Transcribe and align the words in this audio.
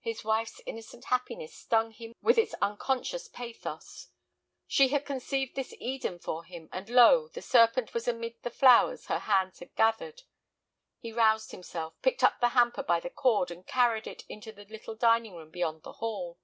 His 0.00 0.24
wife's 0.24 0.60
innocent 0.66 1.04
happiness 1.04 1.54
stung 1.54 1.92
him 1.92 2.12
with 2.20 2.38
its 2.38 2.56
unconscious 2.60 3.28
pathos. 3.28 4.08
She 4.66 4.88
had 4.88 5.06
conceived 5.06 5.54
this 5.54 5.72
Eden 5.78 6.18
for 6.18 6.42
him, 6.42 6.68
and 6.72 6.88
lo—the 6.90 7.40
serpent 7.40 7.94
was 7.94 8.08
amid 8.08 8.42
the 8.42 8.50
flowers 8.50 9.06
her 9.06 9.20
hands 9.20 9.60
had 9.60 9.76
gathered. 9.76 10.22
He 10.98 11.12
roused 11.12 11.52
himself, 11.52 11.94
picked 12.02 12.24
up 12.24 12.40
the 12.40 12.48
hamper 12.48 12.82
by 12.82 12.98
the 12.98 13.10
cord, 13.10 13.52
and 13.52 13.64
carried 13.64 14.08
it 14.08 14.24
into 14.28 14.50
the 14.50 14.64
little 14.64 14.96
dining 14.96 15.36
room 15.36 15.52
beyond 15.52 15.84
the 15.84 15.92
hall. 15.92 16.40